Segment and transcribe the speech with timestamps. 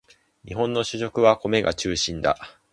[0.45, 2.57] 日本の主食は米が中心だ